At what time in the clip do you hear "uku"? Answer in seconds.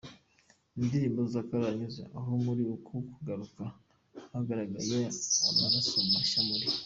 2.75-2.93